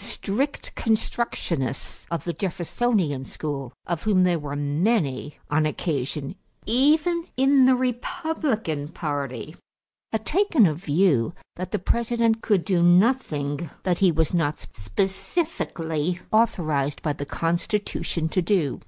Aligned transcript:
Strict 0.00 0.76
constructionists 0.76 2.06
of 2.08 2.22
the 2.22 2.32
Jeffersonian 2.32 3.24
school, 3.24 3.72
of 3.84 4.04
whom 4.04 4.22
there 4.22 4.38
were 4.38 4.54
many 4.54 5.40
on 5.50 5.66
occasion 5.66 6.36
even 6.66 7.26
in 7.36 7.64
the 7.64 7.74
Republican 7.74 8.86
party, 8.86 9.56
had 10.12 10.24
taken 10.24 10.66
a 10.68 10.74
view 10.74 11.34
that 11.56 11.72
the 11.72 11.80
President 11.80 12.40
could 12.42 12.64
do 12.64 12.80
nothing 12.80 13.70
that 13.82 13.98
he 13.98 14.12
was 14.12 14.32
not 14.32 14.60
specifically 14.72 16.20
authorized 16.30 17.02
by 17.02 17.12
the 17.12 17.26
Constitution 17.26 18.28
to 18.28 18.40
do. 18.40 18.78